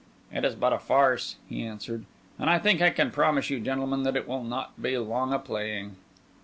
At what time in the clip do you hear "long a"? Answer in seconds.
4.97-5.37